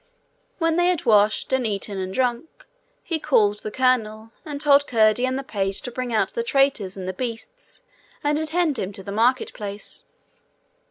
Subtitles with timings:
[0.57, 2.65] When they had washed, and eaten and drunk,
[3.03, 6.97] he called the colonel, and told Curdie and the page to bring out the traitors
[6.97, 7.83] and the beasts,
[8.23, 10.03] and attend him to the market place.